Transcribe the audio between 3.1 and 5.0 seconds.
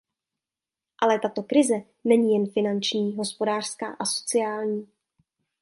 hospodářská a sociální.